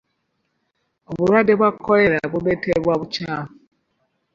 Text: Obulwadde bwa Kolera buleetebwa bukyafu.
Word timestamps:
Obulwadde 1.09 1.53
bwa 1.59 1.69
Kolera 1.83 2.19
buleetebwa 2.31 2.93
bukyafu. 3.01 3.51